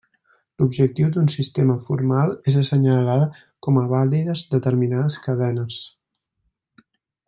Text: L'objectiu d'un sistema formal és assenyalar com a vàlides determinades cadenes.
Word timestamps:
L'objectiu 0.61 1.11
d'un 1.17 1.27
sistema 1.33 1.75
formal 1.89 2.33
és 2.53 2.57
assenyalar 2.63 3.19
com 3.67 3.79
a 3.81 3.87
vàlides 3.95 4.45
determinades 4.57 5.23
cadenes. 5.29 5.81